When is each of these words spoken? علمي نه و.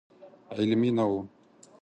علمي 0.55 0.89
نه 0.97 1.03
و. 1.11 1.15